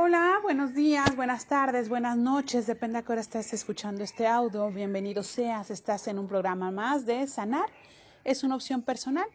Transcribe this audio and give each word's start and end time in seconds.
Hola, 0.00 0.38
buenos 0.44 0.74
días, 0.74 1.16
buenas 1.16 1.46
tardes, 1.46 1.88
buenas 1.88 2.16
noches, 2.16 2.68
depende 2.68 2.98
a 2.98 3.02
qué 3.02 3.10
hora 3.10 3.20
estás 3.20 3.52
escuchando 3.52 4.04
este 4.04 4.28
audio. 4.28 4.70
Bienvenido 4.70 5.24
seas, 5.24 5.72
estás 5.72 6.06
en 6.06 6.20
un 6.20 6.28
programa 6.28 6.70
más 6.70 7.04
de 7.04 7.26
Sanar. 7.26 7.68
Es 8.22 8.44
una 8.44 8.54
opción 8.54 8.82
personal. 8.82 9.26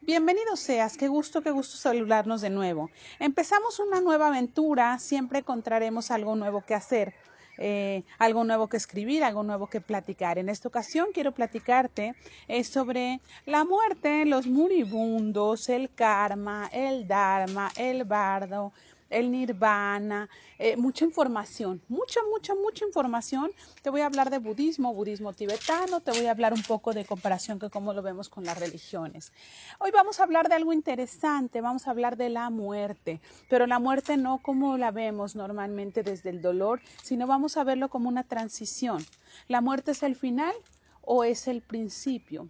Bienvenido 0.00 0.56
seas, 0.56 0.96
qué 0.96 1.08
gusto, 1.08 1.42
qué 1.42 1.50
gusto 1.50 1.76
saludarnos 1.76 2.40
de 2.40 2.48
nuevo. 2.48 2.90
Empezamos 3.18 3.78
una 3.78 4.00
nueva 4.00 4.28
aventura, 4.28 4.98
siempre 4.98 5.40
encontraremos 5.40 6.10
algo 6.10 6.34
nuevo 6.34 6.64
que 6.64 6.72
hacer. 6.72 7.12
Eh, 7.58 8.04
algo 8.18 8.44
nuevo 8.44 8.68
que 8.68 8.76
escribir, 8.76 9.22
algo 9.22 9.42
nuevo 9.42 9.66
que 9.66 9.80
platicar. 9.80 10.38
En 10.38 10.48
esta 10.48 10.68
ocasión 10.68 11.08
quiero 11.12 11.32
platicarte 11.32 12.14
eh, 12.48 12.64
sobre 12.64 13.20
la 13.46 13.64
muerte, 13.64 14.26
los 14.26 14.46
moribundos, 14.46 15.68
el 15.68 15.90
karma, 15.94 16.68
el 16.72 17.06
dharma, 17.06 17.70
el 17.76 18.04
bardo, 18.04 18.72
el 19.10 19.30
nirvana, 19.30 20.28
eh, 20.58 20.76
mucha 20.76 21.04
información, 21.04 21.80
mucha, 21.88 22.20
mucha, 22.30 22.54
mucha 22.54 22.84
información. 22.84 23.50
Te 23.82 23.90
voy 23.90 24.00
a 24.00 24.06
hablar 24.06 24.30
de 24.30 24.38
budismo, 24.38 24.92
budismo 24.94 25.32
tibetano, 25.32 26.00
te 26.00 26.10
voy 26.10 26.26
a 26.26 26.30
hablar 26.30 26.52
un 26.52 26.62
poco 26.62 26.92
de 26.92 27.04
comparación 27.04 27.58
que 27.58 27.70
cómo 27.70 27.92
lo 27.92 28.02
vemos 28.02 28.28
con 28.28 28.44
las 28.44 28.58
religiones. 28.58 29.32
Hoy 29.78 29.90
vamos 29.90 30.20
a 30.20 30.24
hablar 30.24 30.48
de 30.48 30.56
algo 30.56 30.72
interesante, 30.72 31.60
vamos 31.60 31.86
a 31.86 31.90
hablar 31.90 32.16
de 32.16 32.28
la 32.30 32.50
muerte, 32.50 33.20
pero 33.48 33.66
la 33.66 33.78
muerte 33.78 34.16
no 34.16 34.38
como 34.38 34.76
la 34.76 34.90
vemos 34.90 35.36
normalmente 35.36 36.02
desde 36.02 36.30
el 36.30 36.42
dolor, 36.42 36.80
sino 37.02 37.26
vamos 37.26 37.56
a 37.56 37.64
verlo 37.64 37.88
como 37.88 38.08
una 38.08 38.24
transición. 38.24 39.04
¿La 39.48 39.60
muerte 39.60 39.92
es 39.92 40.02
el 40.02 40.16
final 40.16 40.54
o 41.02 41.24
es 41.24 41.46
el 41.46 41.62
principio? 41.62 42.48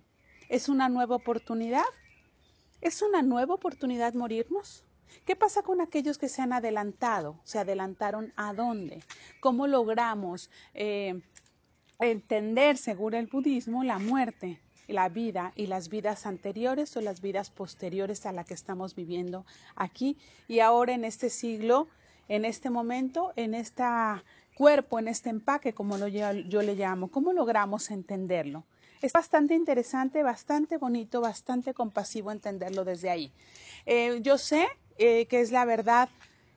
¿Es 0.49 0.69
una 0.69 0.89
nueva 0.89 1.17
oportunidad? 1.17 1.85
¿Es 2.81 3.03
una 3.03 3.23
nueva 3.23 3.55
oportunidad 3.55 4.15
morirnos? 4.15 4.86
¿Qué 5.25 5.37
pasa 5.37 5.63
con 5.63 5.81
aquellos 5.81 6.19
que 6.19 6.29
se 6.29 6.43
han 6.43 6.53
adelantado? 6.53 7.41
¿Se 7.45 7.59
adelantaron 7.59 8.33
a 8.37 8.55
dónde? 8.55 9.03
¿Cómo 9.41 9.67
logramos 9.67 10.51
eh, 10.75 11.21
entender, 11.99 12.77
según 12.77 13.15
el 13.15 13.27
budismo, 13.27 13.85
la 13.85 13.99
muerte, 13.99 14.61
la 14.89 15.09
vida 15.09 15.53
y 15.57 15.67
las 15.67 15.89
vidas 15.89 16.27
anteriores 16.27 16.97
o 16.97 17.01
las 17.01 17.21
vidas 17.21 17.51
posteriores 17.51 18.27
a 18.27 18.33
la 18.33 18.45
que 18.45 18.55
estamos 18.55 18.95
viviendo 18.95 19.45
aquí 19.75 20.17
y 20.49 20.61
ahora 20.61 20.95
en 20.95 21.05
este 21.05 21.31
siglo, 21.31 21.89
en 22.29 22.45
este 22.45 22.71
momento, 22.71 23.33
en 23.37 23.55
este 23.55 23.85
cuerpo, 24.55 24.99
en 24.99 25.09
este 25.09 25.31
empaque, 25.31 25.75
como 25.75 25.99
lo 25.99 26.09
yo, 26.09 26.33
le 26.33 26.75
llamo? 26.75 27.09
¿Cómo 27.09 27.33
logramos 27.33 27.91
entenderlo? 27.91 28.65
Es 29.03 29.13
bastante 29.13 29.55
interesante, 29.55 30.23
bastante 30.23 30.79
bonito, 30.79 31.21
bastante 31.21 31.75
compasivo 31.75 32.33
entenderlo 32.33 32.85
desde 32.85 33.11
ahí. 33.11 33.33
Eh, 33.85 34.21
yo 34.23 34.39
sé 34.39 34.67
eh, 34.99 35.27
que 35.27 35.41
es 35.41 35.51
la 35.53 35.65
verdad, 35.65 36.09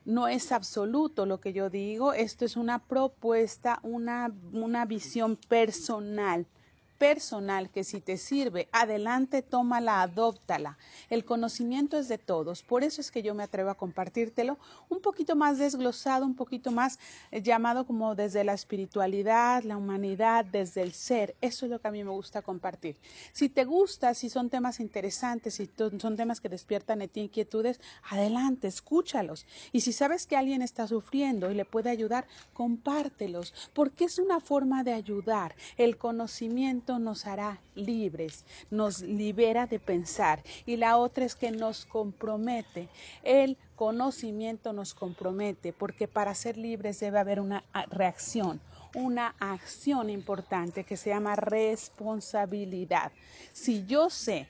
no 0.05 0.27
es 0.27 0.51
absoluto 0.51 1.25
lo 1.25 1.39
que 1.39 1.53
yo 1.53 1.69
digo, 1.69 2.13
esto 2.13 2.45
es 2.45 2.57
una 2.57 2.79
propuesta, 2.79 3.79
una, 3.83 4.31
una 4.53 4.85
visión 4.85 5.35
personal 5.35 6.47
personal 6.99 7.69
que 7.69 7.83
si 7.83 8.01
te 8.01 8.17
sirve, 8.17 8.67
adelante, 8.71 9.41
tómala, 9.41 10.01
adóptala. 10.01 10.77
El 11.09 11.23
conocimiento 11.23 11.97
es 11.97 12.09
de 12.09 12.17
todos, 12.17 12.61
por 12.61 12.83
eso 12.83 12.99
es 12.99 13.09
que 13.09 13.23
yo 13.23 13.33
me 13.33 13.43
atrevo 13.43 13.69
a 13.69 13.75
compartírtelo 13.75 14.59
un 14.89 15.01
poquito 15.01 15.35
más 15.35 15.57
desglosado, 15.57 16.25
un 16.25 16.35
poquito 16.35 16.71
más 16.71 16.99
eh, 17.31 17.41
llamado 17.41 17.85
como 17.85 18.15
desde 18.15 18.43
la 18.43 18.53
espiritualidad, 18.53 19.63
la 19.63 19.77
humanidad, 19.77 20.43
desde 20.43 20.81
el 20.81 20.91
ser. 20.91 21.35
Eso 21.39 21.65
es 21.65 21.71
lo 21.71 21.79
que 21.79 21.87
a 21.87 21.91
mí 21.91 22.03
me 22.03 22.11
gusta 22.11 22.41
compartir. 22.41 22.97
Si 23.31 23.47
te 23.47 23.63
gusta, 23.63 24.13
si 24.13 24.29
son 24.29 24.49
temas 24.49 24.81
interesantes, 24.81 25.55
si 25.55 25.69
son 25.77 26.17
temas 26.17 26.41
que 26.41 26.49
despiertan 26.49 27.01
en 27.01 27.09
ti 27.09 27.21
inquietudes, 27.21 27.79
adelante, 28.09 28.67
escúchalos. 28.67 29.45
Y 29.71 29.81
si 29.81 29.93
sabes 29.93 30.27
que 30.27 30.35
alguien 30.35 30.61
está 30.61 30.85
sufriendo 30.85 31.49
y 31.49 31.55
le 31.55 31.63
puede 31.63 31.89
ayudar, 31.89 32.27
compártelos, 32.53 33.53
porque 33.73 34.03
es 34.05 34.19
una 34.19 34.41
forma 34.41 34.83
de 34.83 34.91
ayudar. 34.91 35.55
El 35.77 35.97
conocimiento 35.97 36.88
nos 36.97 37.27
hará 37.27 37.61
libres, 37.75 38.45
nos 38.71 39.01
libera 39.01 39.67
de 39.67 39.79
pensar 39.79 40.41
y 40.65 40.77
la 40.77 40.97
otra 40.97 41.25
es 41.25 41.35
que 41.35 41.51
nos 41.51 41.85
compromete. 41.85 42.89
El 43.23 43.57
conocimiento 43.75 44.73
nos 44.73 44.95
compromete 44.95 45.73
porque 45.73 46.07
para 46.07 46.33
ser 46.33 46.57
libres 46.57 46.99
debe 46.99 47.19
haber 47.19 47.39
una 47.39 47.63
reacción, 47.91 48.59
una 48.95 49.35
acción 49.39 50.09
importante 50.09 50.85
que 50.85 50.97
se 50.97 51.11
llama 51.11 51.35
responsabilidad. 51.35 53.11
Si 53.53 53.85
yo 53.85 54.09
sé 54.09 54.47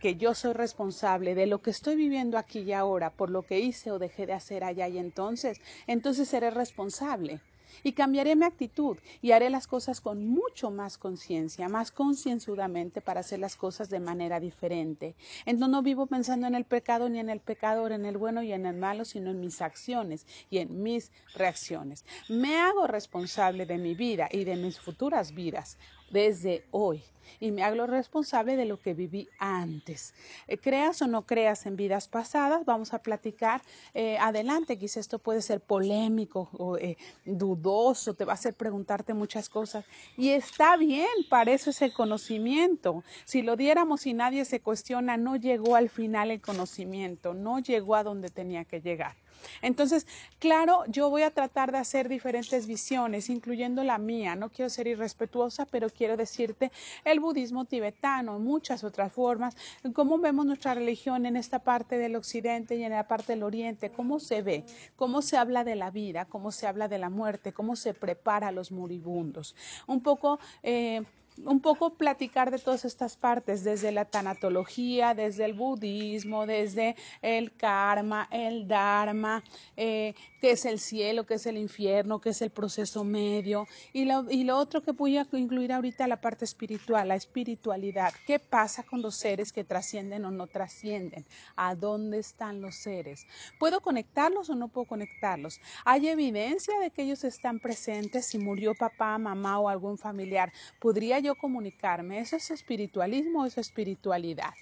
que 0.00 0.16
yo 0.16 0.34
soy 0.34 0.52
responsable 0.52 1.34
de 1.34 1.46
lo 1.46 1.60
que 1.60 1.70
estoy 1.70 1.96
viviendo 1.96 2.38
aquí 2.38 2.60
y 2.60 2.72
ahora 2.72 3.10
por 3.10 3.30
lo 3.30 3.42
que 3.42 3.60
hice 3.60 3.90
o 3.90 3.98
dejé 3.98 4.26
de 4.26 4.32
hacer 4.32 4.64
allá 4.64 4.88
y 4.88 4.98
entonces, 4.98 5.60
entonces 5.86 6.28
seré 6.28 6.50
responsable 6.50 7.40
y 7.82 7.92
cambiaré 7.92 8.36
mi 8.36 8.44
actitud 8.44 8.96
y 9.22 9.32
haré 9.32 9.50
las 9.50 9.66
cosas 9.66 10.00
con 10.00 10.26
mucho 10.26 10.70
más 10.70 10.98
conciencia, 10.98 11.68
más 11.68 11.90
concienzudamente 11.92 13.00
para 13.00 13.20
hacer 13.20 13.38
las 13.38 13.56
cosas 13.56 13.90
de 13.90 14.00
manera 14.00 14.40
diferente. 14.40 15.14
Entonces 15.46 15.70
no 15.70 15.82
vivo 15.82 16.06
pensando 16.06 16.46
en 16.46 16.54
el 16.54 16.64
pecado 16.64 17.08
ni 17.08 17.18
en 17.18 17.30
el 17.30 17.40
pecador, 17.40 17.92
en 17.92 18.06
el 18.06 18.16
bueno 18.16 18.42
y 18.42 18.52
en 18.52 18.66
el 18.66 18.76
malo, 18.76 19.04
sino 19.04 19.30
en 19.30 19.40
mis 19.40 19.62
acciones 19.62 20.26
y 20.50 20.58
en 20.58 20.82
mis 20.82 21.12
reacciones. 21.34 22.04
Me 22.28 22.58
hago 22.58 22.86
responsable 22.86 23.66
de 23.66 23.78
mi 23.78 23.94
vida 23.94 24.28
y 24.30 24.44
de 24.44 24.56
mis 24.56 24.78
futuras 24.78 25.34
vidas 25.34 25.78
desde 26.10 26.64
hoy 26.70 27.02
y 27.38 27.50
me 27.50 27.62
hago 27.62 27.86
responsable 27.86 28.56
de 28.56 28.64
lo 28.64 28.78
que 28.78 28.94
viví 28.94 29.28
antes. 29.38 30.14
Eh, 30.48 30.58
creas 30.58 31.00
o 31.02 31.06
no 31.06 31.22
creas 31.22 31.66
en 31.66 31.76
vidas 31.76 32.08
pasadas, 32.08 32.64
vamos 32.64 32.92
a 32.92 32.98
platicar 33.02 33.62
eh, 33.94 34.18
adelante. 34.18 34.78
Quizá 34.78 35.00
esto 35.00 35.18
puede 35.18 35.42
ser 35.42 35.60
polémico 35.60 36.48
o 36.52 36.76
eh, 36.76 36.96
dudoso, 37.24 38.14
te 38.14 38.24
va 38.24 38.32
a 38.32 38.34
hacer 38.34 38.54
preguntarte 38.54 39.14
muchas 39.14 39.48
cosas. 39.48 39.84
Y 40.16 40.30
está 40.30 40.76
bien, 40.76 41.08
para 41.28 41.52
eso 41.52 41.70
es 41.70 41.80
el 41.82 41.92
conocimiento. 41.92 43.04
Si 43.24 43.42
lo 43.42 43.56
diéramos 43.56 44.06
y 44.06 44.14
nadie 44.14 44.44
se 44.44 44.60
cuestiona, 44.60 45.16
no 45.16 45.36
llegó 45.36 45.76
al 45.76 45.88
final 45.88 46.30
el 46.30 46.40
conocimiento, 46.40 47.34
no 47.34 47.60
llegó 47.60 47.94
a 47.94 48.02
donde 48.02 48.28
tenía 48.28 48.64
que 48.64 48.80
llegar. 48.80 49.16
Entonces, 49.62 50.06
claro, 50.38 50.84
yo 50.88 51.10
voy 51.10 51.22
a 51.22 51.30
tratar 51.30 51.72
de 51.72 51.78
hacer 51.78 52.08
diferentes 52.08 52.66
visiones, 52.66 53.30
incluyendo 53.30 53.84
la 53.84 53.98
mía. 53.98 54.36
No 54.36 54.50
quiero 54.50 54.70
ser 54.70 54.86
irrespetuosa, 54.86 55.66
pero 55.66 55.90
quiero 55.90 56.16
decirte 56.16 56.70
el 57.04 57.20
budismo 57.20 57.64
tibetano, 57.64 58.38
muchas 58.38 58.84
otras 58.84 59.12
formas, 59.12 59.56
cómo 59.92 60.18
vemos 60.18 60.46
nuestra 60.46 60.74
religión 60.74 61.26
en 61.26 61.36
esta 61.36 61.58
parte 61.58 61.98
del 61.98 62.16
occidente 62.16 62.76
y 62.76 62.84
en 62.84 62.92
la 62.92 63.06
parte 63.06 63.32
del 63.32 63.42
oriente, 63.42 63.90
cómo 63.90 64.20
se 64.20 64.42
ve, 64.42 64.64
cómo 64.96 65.22
se 65.22 65.36
habla 65.36 65.64
de 65.64 65.76
la 65.76 65.90
vida, 65.90 66.24
cómo 66.24 66.52
se 66.52 66.66
habla 66.66 66.88
de 66.88 66.98
la 66.98 67.10
muerte, 67.10 67.52
cómo 67.52 67.76
se 67.76 67.94
prepara 67.94 68.48
a 68.48 68.52
los 68.52 68.72
moribundos. 68.72 69.54
Un 69.86 70.02
poco 70.02 70.38
eh, 70.62 71.02
un 71.44 71.60
poco 71.60 71.94
platicar 71.94 72.50
de 72.50 72.58
todas 72.58 72.84
estas 72.84 73.16
partes, 73.16 73.64
desde 73.64 73.92
la 73.92 74.04
tanatología, 74.04 75.14
desde 75.14 75.44
el 75.44 75.54
budismo, 75.54 76.46
desde 76.46 76.96
el 77.22 77.54
karma, 77.54 78.28
el 78.30 78.66
dharma, 78.66 79.42
eh, 79.76 80.14
qué 80.40 80.52
es 80.52 80.64
el 80.64 80.80
cielo, 80.80 81.26
qué 81.26 81.34
es 81.34 81.46
el 81.46 81.56
infierno, 81.56 82.20
qué 82.20 82.30
es 82.30 82.42
el 82.42 82.50
proceso 82.50 83.04
medio. 83.04 83.66
Y 83.92 84.04
lo, 84.04 84.30
y 84.30 84.44
lo 84.44 84.58
otro 84.58 84.82
que 84.82 84.92
voy 84.92 85.16
a 85.16 85.26
incluir 85.32 85.72
ahorita, 85.72 86.06
la 86.06 86.20
parte 86.20 86.44
espiritual, 86.44 87.08
la 87.08 87.14
espiritualidad. 87.14 88.12
¿Qué 88.26 88.38
pasa 88.38 88.82
con 88.82 89.02
los 89.02 89.16
seres 89.16 89.52
que 89.52 89.64
trascienden 89.64 90.24
o 90.24 90.30
no 90.30 90.46
trascienden? 90.46 91.24
¿A 91.56 91.74
dónde 91.74 92.18
están 92.18 92.60
los 92.60 92.76
seres? 92.76 93.26
¿Puedo 93.58 93.80
conectarlos 93.80 94.50
o 94.50 94.54
no 94.54 94.68
puedo 94.68 94.86
conectarlos? 94.86 95.60
¿Hay 95.84 96.08
evidencia 96.08 96.78
de 96.80 96.90
que 96.90 97.02
ellos 97.02 97.24
están 97.24 97.60
presentes? 97.60 98.26
Si 98.26 98.38
murió 98.38 98.74
papá, 98.74 99.16
mamá 99.18 99.58
o 99.58 99.68
algún 99.68 99.96
familiar, 99.96 100.52
¿podría 100.80 101.19
yo 101.22 101.34
comunicarme? 101.36 102.20
¿Eso 102.20 102.36
es 102.36 102.50
espiritualismo 102.50 103.42
o 103.42 103.46
es 103.46 103.58
espiritualidad? 103.58 104.54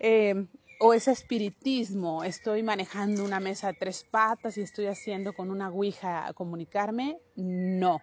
Eh, 0.00 0.46
o 0.80 0.92
es 0.92 1.08
espiritismo, 1.08 2.24
estoy 2.24 2.62
manejando 2.62 3.24
una 3.24 3.40
mesa 3.40 3.68
de 3.68 3.74
tres 3.74 4.04
patas 4.04 4.58
y 4.58 4.62
estoy 4.62 4.86
haciendo 4.86 5.32
con 5.32 5.50
una 5.50 5.68
ouija 5.70 6.32
comunicarme, 6.34 7.18
no. 7.36 8.02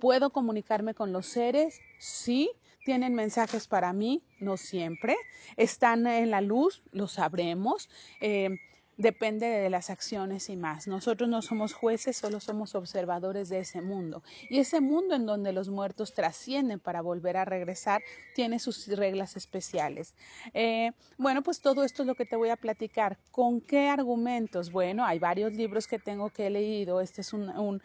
¿Puedo 0.00 0.30
comunicarme 0.30 0.94
con 0.94 1.12
los 1.12 1.26
seres? 1.26 1.80
Sí. 1.98 2.50
¿Tienen 2.84 3.14
mensajes 3.14 3.66
para 3.66 3.94
mí? 3.94 4.22
No 4.40 4.58
siempre. 4.58 5.16
¿Están 5.56 6.06
en 6.06 6.30
la 6.30 6.42
luz? 6.42 6.82
Lo 6.92 7.08
sabremos. 7.08 7.88
Eh, 8.20 8.58
depende 8.96 9.46
de 9.46 9.70
las 9.70 9.90
acciones 9.90 10.48
y 10.48 10.56
más. 10.56 10.86
Nosotros 10.86 11.28
no 11.28 11.42
somos 11.42 11.72
jueces, 11.72 12.16
solo 12.16 12.40
somos 12.40 12.74
observadores 12.74 13.48
de 13.48 13.60
ese 13.60 13.80
mundo. 13.80 14.22
Y 14.48 14.58
ese 14.58 14.80
mundo 14.80 15.14
en 15.14 15.26
donde 15.26 15.52
los 15.52 15.68
muertos 15.68 16.14
trascienden 16.14 16.80
para 16.80 17.02
volver 17.02 17.36
a 17.36 17.44
regresar 17.44 18.02
tiene 18.34 18.58
sus 18.58 18.86
reglas 18.88 19.36
especiales. 19.36 20.14
Eh, 20.52 20.92
bueno, 21.18 21.42
pues 21.42 21.60
todo 21.60 21.84
esto 21.84 22.02
es 22.02 22.06
lo 22.06 22.14
que 22.14 22.26
te 22.26 22.36
voy 22.36 22.50
a 22.50 22.56
platicar. 22.56 23.18
¿Con 23.30 23.60
qué 23.60 23.88
argumentos? 23.88 24.70
Bueno, 24.70 25.04
hay 25.04 25.18
varios 25.18 25.52
libros 25.52 25.86
que 25.86 25.98
tengo 25.98 26.30
que 26.30 26.46
he 26.46 26.50
leído. 26.50 27.00
Este 27.00 27.22
es 27.22 27.32
un, 27.32 27.82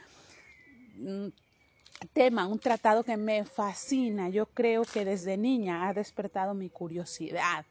tema, 2.14 2.48
un 2.48 2.60
tratado 2.60 3.04
que 3.04 3.18
me 3.18 3.46
fascina. 3.46 4.30
Yo 4.30 4.46
creo 4.48 4.84
que 4.84 5.06
desde 5.06 5.38
niña 5.38 5.88
ha 5.88 5.94
despertado 5.94 6.54
mi 6.54 6.70
curiosidad 6.70 7.66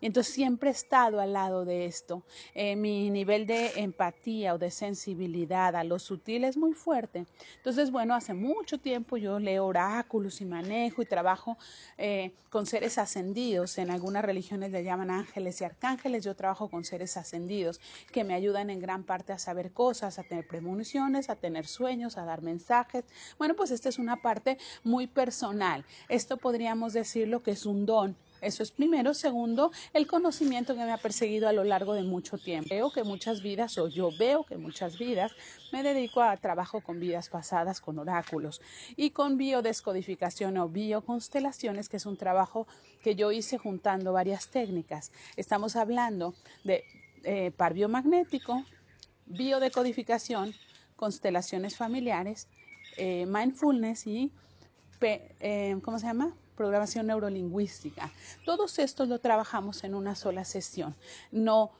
entonces 0.00 0.34
siempre 0.34 0.70
he 0.70 0.72
estado 0.72 1.20
al 1.20 1.32
lado 1.32 1.64
de 1.64 1.86
esto. 1.86 2.22
Eh, 2.54 2.76
mi 2.76 3.10
nivel 3.10 3.46
de 3.46 3.72
empatía 3.76 4.54
o 4.54 4.58
de 4.58 4.70
sensibilidad 4.70 5.76
a 5.76 5.84
lo 5.84 5.98
sutil 5.98 6.44
es 6.44 6.56
muy 6.56 6.72
fuerte. 6.72 7.26
Entonces, 7.56 7.90
bueno, 7.90 8.14
hace 8.14 8.34
mucho 8.34 8.78
tiempo 8.78 9.16
yo 9.16 9.38
leo 9.38 9.66
oráculos 9.66 10.40
y 10.40 10.44
manejo 10.44 11.02
y 11.02 11.06
trabajo 11.06 11.56
eh, 11.98 12.32
con 12.50 12.66
seres 12.66 12.98
ascendidos. 12.98 13.78
En 13.78 13.90
algunas 13.90 14.24
religiones 14.24 14.70
le 14.70 14.84
llaman 14.84 15.10
ángeles 15.10 15.60
y 15.60 15.64
arcángeles. 15.64 16.24
Yo 16.24 16.34
trabajo 16.34 16.68
con 16.68 16.84
seres 16.84 17.16
ascendidos 17.16 17.80
que 18.12 18.24
me 18.24 18.34
ayudan 18.34 18.70
en 18.70 18.80
gran 18.80 19.04
parte 19.04 19.32
a 19.32 19.38
saber 19.38 19.72
cosas, 19.72 20.18
a 20.18 20.22
tener 20.22 20.46
premoniciones, 20.46 21.30
a 21.30 21.36
tener 21.36 21.66
sueños, 21.66 22.16
a 22.16 22.24
dar 22.24 22.42
mensajes. 22.42 23.04
Bueno, 23.38 23.54
pues 23.54 23.70
esta 23.70 23.88
es 23.88 23.98
una 23.98 24.22
parte 24.22 24.58
muy 24.82 25.06
personal. 25.06 25.84
Esto 26.08 26.36
podríamos 26.36 26.92
decirlo 26.92 27.42
que 27.42 27.52
es 27.52 27.66
un 27.66 27.86
don. 27.86 28.16
Eso 28.44 28.62
es 28.62 28.70
primero. 28.70 29.14
Segundo, 29.14 29.72
el 29.94 30.06
conocimiento 30.06 30.74
que 30.74 30.84
me 30.84 30.92
ha 30.92 30.98
perseguido 30.98 31.48
a 31.48 31.52
lo 31.52 31.64
largo 31.64 31.94
de 31.94 32.02
mucho 32.02 32.36
tiempo. 32.36 32.68
Veo 32.68 32.92
que 32.92 33.02
muchas 33.02 33.42
vidas, 33.42 33.78
o 33.78 33.88
yo 33.88 34.10
veo 34.18 34.44
que 34.44 34.58
muchas 34.58 34.98
vidas, 34.98 35.32
me 35.72 35.82
dedico 35.82 36.20
a 36.20 36.36
trabajo 36.36 36.82
con 36.82 37.00
vidas 37.00 37.30
pasadas, 37.30 37.80
con 37.80 37.98
oráculos 37.98 38.60
y 38.96 39.10
con 39.10 39.38
biodescodificación 39.38 40.58
o 40.58 40.68
bioconstelaciones, 40.68 41.88
que 41.88 41.96
es 41.96 42.06
un 42.06 42.18
trabajo 42.18 42.66
que 43.02 43.14
yo 43.14 43.32
hice 43.32 43.56
juntando 43.56 44.12
varias 44.12 44.48
técnicas. 44.48 45.10
Estamos 45.36 45.74
hablando 45.74 46.34
de 46.64 46.84
eh, 47.22 47.50
par 47.50 47.72
biomagnético, 47.72 48.62
biodecodificación, 49.24 50.52
constelaciones 50.96 51.76
familiares, 51.76 52.48
eh, 52.98 53.24
mindfulness 53.26 54.06
y, 54.06 54.30
eh, 55.00 55.78
¿cómo 55.82 55.98
se 55.98 56.06
llama? 56.06 56.34
Programación 56.56 57.06
neurolingüística. 57.06 58.12
Todos 58.44 58.78
estos 58.78 59.08
lo 59.08 59.18
trabajamos 59.18 59.84
en 59.84 59.94
una 59.94 60.14
sola 60.14 60.44
sesión. 60.44 60.94
No 61.32 61.72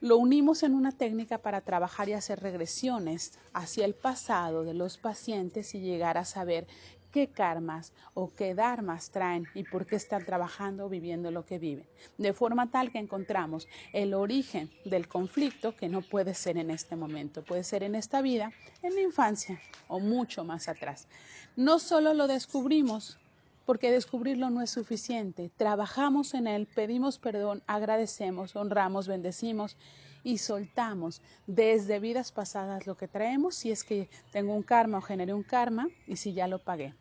lo 0.00 0.16
unimos 0.16 0.62
en 0.62 0.74
una 0.74 0.92
técnica 0.92 1.38
para 1.38 1.60
trabajar 1.60 2.08
y 2.08 2.14
hacer 2.14 2.40
regresiones 2.40 3.32
hacia 3.52 3.84
el 3.84 3.94
pasado 3.94 4.64
de 4.64 4.74
los 4.74 4.96
pacientes 4.96 5.74
y 5.74 5.80
llegar 5.80 6.16
a 6.16 6.24
saber 6.24 6.66
qué 7.12 7.28
karmas 7.28 7.92
o 8.14 8.32
qué 8.34 8.54
dharmas 8.54 9.10
traen 9.10 9.46
y 9.54 9.64
por 9.64 9.86
qué 9.86 9.96
están 9.96 10.24
trabajando 10.24 10.86
o 10.86 10.88
viviendo 10.88 11.30
lo 11.30 11.44
que 11.44 11.58
viven. 11.58 11.86
De 12.18 12.32
forma 12.32 12.70
tal 12.70 12.90
que 12.90 12.98
encontramos 12.98 13.68
el 13.92 14.14
origen 14.14 14.70
del 14.84 15.08
conflicto 15.08 15.76
que 15.76 15.88
no 15.88 16.02
puede 16.02 16.34
ser 16.34 16.56
en 16.56 16.70
este 16.70 16.96
momento, 16.96 17.42
puede 17.42 17.64
ser 17.64 17.82
en 17.82 17.94
esta 17.94 18.22
vida, 18.22 18.52
en 18.82 18.94
la 18.94 19.02
infancia 19.02 19.60
o 19.88 20.00
mucho 20.00 20.44
más 20.44 20.68
atrás. 20.68 21.08
No 21.56 21.78
solo 21.78 22.14
lo 22.14 22.26
descubrimos, 22.26 23.18
porque 23.70 23.92
descubrirlo 23.92 24.50
no 24.50 24.62
es 24.62 24.70
suficiente. 24.70 25.52
Trabajamos 25.56 26.34
en 26.34 26.48
él, 26.48 26.66
pedimos 26.66 27.20
perdón, 27.20 27.62
agradecemos, 27.68 28.56
honramos, 28.56 29.06
bendecimos 29.06 29.76
y 30.24 30.38
soltamos 30.38 31.22
desde 31.46 32.00
vidas 32.00 32.32
pasadas 32.32 32.88
lo 32.88 32.96
que 32.96 33.06
traemos, 33.06 33.54
si 33.54 33.70
es 33.70 33.84
que 33.84 34.10
tengo 34.32 34.56
un 34.56 34.64
karma 34.64 34.98
o 34.98 35.02
generé 35.02 35.34
un 35.34 35.44
karma 35.44 35.86
y 36.08 36.16
si 36.16 36.32
ya 36.32 36.48
lo 36.48 36.58
pagué. 36.58 36.96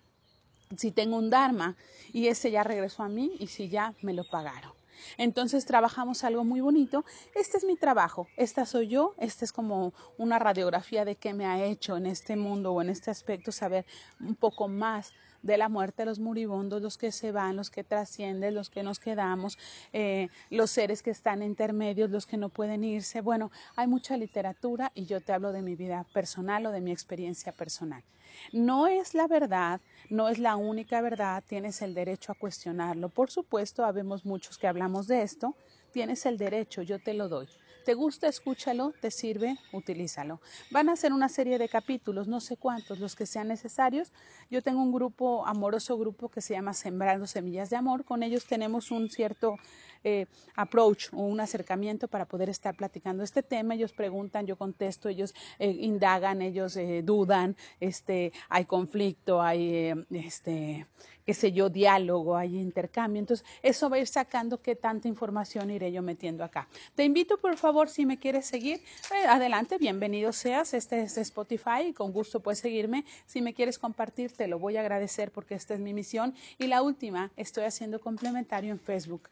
Si 0.78 0.92
tengo 0.92 1.18
un 1.18 1.32
dharma 1.32 1.76
y 2.14 2.28
ese 2.28 2.52
ya 2.52 2.64
regresó 2.64 3.02
a 3.02 3.10
mí 3.10 3.32
y 3.40 3.48
si 3.48 3.68
ya 3.70 3.96
me 4.04 4.14
lo 4.14 4.24
pagaron. 4.24 4.74
Entonces 5.18 5.66
trabajamos 5.66 6.24
algo 6.24 6.44
muy 6.44 6.62
bonito. 6.62 7.04
Este 7.34 7.58
es 7.58 7.64
mi 7.64 7.78
trabajo, 7.78 8.28
esta 8.38 8.68
soy 8.68 8.90
yo, 8.90 9.16
esta 9.18 9.44
es 9.44 9.52
como 9.52 9.92
una 10.20 10.38
radiografía 10.38 11.04
de 11.04 11.16
qué 11.16 11.34
me 11.34 11.48
ha 11.48 11.66
hecho 11.66 11.98
en 11.98 12.06
este 12.06 12.36
mundo 12.36 12.74
o 12.74 12.82
en 12.84 12.90
este 12.90 13.10
aspecto 13.10 13.52
saber 13.52 13.88
un 14.20 14.36
poco 14.36 14.68
más 14.68 15.14
de 15.42 15.58
la 15.58 15.70
muerte 15.70 16.06
los 16.06 16.20
moribundos, 16.20 16.82
los 16.82 16.98
que 16.98 17.12
se 17.12 17.32
van, 17.32 17.56
los 17.56 17.70
que 17.70 17.84
trascienden, 17.84 18.56
los 18.56 18.70
que 18.70 18.84
nos 18.84 19.00
quedamos, 19.00 19.58
eh, 19.94 20.30
los 20.50 20.72
seres 20.72 21.02
que 21.02 21.12
están 21.12 21.44
intermedios, 21.44 22.10
los 22.10 22.26
que 22.26 22.38
no 22.38 22.50
pueden 22.50 22.84
irse. 22.84 23.22
Bueno, 23.22 23.52
hay 23.76 23.88
mucha 23.88 24.18
literatura 24.18 24.92
y 24.96 25.06
yo 25.06 25.22
te 25.22 25.34
hablo 25.34 25.52
de 25.52 25.62
mi 25.62 25.76
vida 25.76 26.06
personal 26.14 26.66
o 26.66 26.72
de 26.72 26.82
mi 26.82 26.92
experiencia 26.92 27.52
personal. 27.52 28.04
No 28.52 28.88
es 28.88 29.14
la 29.14 29.28
verdad, 29.28 29.82
no 30.10 30.30
es 30.30 30.40
la 30.40 30.56
única 30.56 31.02
verdad, 31.02 31.44
tienes 31.48 31.82
el 31.82 31.94
derecho 31.94 32.32
a 32.32 32.36
cuestionarlo. 32.36 33.10
Por 33.10 33.32
supuesto, 33.32 33.86
habemos 33.86 34.26
muchos 34.26 34.58
que 34.58 34.68
hablamos 34.68 35.08
de 35.08 35.22
esto, 35.24 35.56
tienes 35.92 36.26
el 36.26 36.38
derecho, 36.38 36.82
yo 36.82 37.00
te 37.00 37.14
lo 37.14 37.28
doy. 37.28 37.48
¿Te 37.90 37.96
gusta? 37.96 38.28
Escúchalo, 38.28 38.94
¿te 39.02 39.10
sirve? 39.10 39.58
Utilízalo. 39.74 40.42
Van 40.70 40.90
a 40.90 40.96
ser 40.96 41.12
una 41.12 41.28
serie 41.28 41.58
de 41.58 41.68
capítulos, 41.68 42.28
no 42.28 42.40
sé 42.40 42.56
cuántos, 42.56 43.00
los 43.00 43.16
que 43.16 43.26
sean 43.26 43.48
necesarios. 43.48 44.14
Yo 44.52 44.62
tengo 44.62 44.84
un 44.84 44.92
grupo, 44.92 45.44
amoroso 45.48 45.98
grupo 45.98 46.30
que 46.30 46.40
se 46.40 46.54
llama 46.54 46.76
Sembrando 46.76 47.26
Semillas 47.26 47.72
de 47.72 47.78
Amor. 47.78 48.06
Con 48.06 48.22
ellos 48.22 48.46
tenemos 48.46 48.92
un 48.92 49.10
cierto 49.10 49.56
eh, 50.04 50.28
approach 50.56 51.14
o 51.14 51.18
un 51.18 51.40
acercamiento 51.40 52.08
para 52.08 52.26
poder 52.26 52.50
estar 52.50 52.76
platicando 52.76 53.24
este 53.24 53.44
tema. 53.44 53.76
Ellos 53.76 53.94
preguntan, 53.94 54.46
yo 54.46 54.58
contesto, 54.58 55.10
ellos 55.10 55.34
eh, 55.58 55.70
indagan, 55.70 56.42
ellos 56.42 56.78
eh, 56.78 57.02
dudan, 57.04 57.56
este, 57.80 58.32
hay 58.48 58.66
conflicto, 58.66 59.42
hay 59.42 59.94
este, 60.12 60.86
qué 61.26 61.34
sé 61.34 61.52
yo, 61.52 61.70
diálogo, 61.70 62.36
hay 62.36 62.58
intercambio. 62.58 63.20
Entonces, 63.20 63.46
eso 63.62 63.90
va 63.90 63.98
a 63.98 64.00
ir 64.00 64.08
sacando 64.08 64.62
qué 64.62 64.76
tanta 64.76 65.08
información 65.08 65.70
iré 65.70 65.92
yo 65.92 66.02
metiendo 66.02 66.44
acá. 66.44 66.68
Te 66.96 67.04
invito, 67.04 67.38
por 67.38 67.58
favor, 67.58 67.90
si 67.90 68.06
me 68.06 68.18
quieres 68.18 68.46
seguir, 68.46 68.82
adelante, 69.28 69.78
bienvenido 69.78 70.32
seas. 70.32 70.74
Este 70.74 71.02
es 71.02 71.18
Spotify 71.18 71.90
y 71.90 71.94
con 71.94 72.12
gusto 72.12 72.40
puedes 72.40 72.60
seguirme. 72.60 73.06
Si 73.26 73.42
me 73.42 73.54
quieres 73.54 73.78
compartir, 73.78 74.32
te 74.32 74.48
lo 74.48 74.60
voy 74.60 74.78
a 74.78 74.82
agradecer 74.82 75.32
porque 75.32 75.56
esta 75.56 75.74
es 75.74 75.80
mi 75.80 75.94
misión. 75.94 76.34
Y 76.58 76.68
la 76.68 76.82
última, 76.82 77.32
estoy 77.36 77.66
haciendo 77.66 78.00
complementario 78.00 78.72
en 78.72 78.80
Facebook 78.80 79.30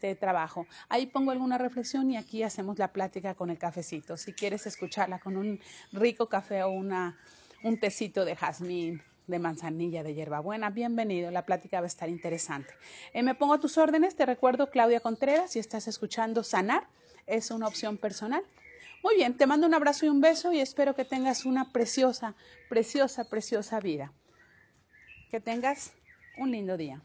este 0.00 0.14
trabajo. 0.14 0.66
Ahí 0.88 1.04
pongo 1.06 1.30
alguna 1.30 1.58
reflexión 1.58 2.10
y 2.10 2.16
aquí 2.16 2.42
hacemos 2.42 2.78
la 2.78 2.88
plática 2.88 3.34
con 3.34 3.50
el 3.50 3.58
cafecito. 3.58 4.16
Si 4.16 4.32
quieres 4.32 4.66
escucharla 4.66 5.18
con 5.18 5.36
un 5.36 5.60
rico 5.92 6.26
café 6.26 6.62
o 6.62 6.70
una, 6.70 7.18
un 7.62 7.78
tecito 7.78 8.24
de 8.24 8.34
jazmín, 8.34 9.02
de 9.26 9.38
manzanilla, 9.38 10.02
de 10.02 10.14
hierbabuena, 10.14 10.70
bienvenido. 10.70 11.30
La 11.30 11.44
plática 11.44 11.80
va 11.80 11.84
a 11.84 11.86
estar 11.86 12.08
interesante. 12.08 12.72
Eh, 13.12 13.22
me 13.22 13.34
pongo 13.34 13.52
a 13.52 13.60
tus 13.60 13.76
órdenes. 13.76 14.16
Te 14.16 14.24
recuerdo 14.24 14.70
Claudia 14.70 15.00
Contreras. 15.00 15.50
Si 15.50 15.58
estás 15.58 15.86
escuchando 15.86 16.42
Sanar, 16.44 16.88
es 17.26 17.50
una 17.50 17.66
opción 17.66 17.98
personal. 17.98 18.42
Muy 19.02 19.16
bien, 19.16 19.36
te 19.36 19.46
mando 19.46 19.66
un 19.66 19.74
abrazo 19.74 20.06
y 20.06 20.08
un 20.08 20.22
beso 20.22 20.50
y 20.50 20.60
espero 20.60 20.94
que 20.94 21.04
tengas 21.04 21.44
una 21.44 21.72
preciosa, 21.72 22.34
preciosa, 22.70 23.28
preciosa 23.28 23.80
vida. 23.80 24.14
Que 25.30 25.40
tengas 25.40 25.92
un 26.38 26.52
lindo 26.52 26.78
día. 26.78 27.02